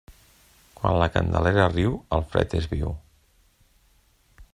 [0.77, 2.95] Quan la Candelera riu, el fred és viu.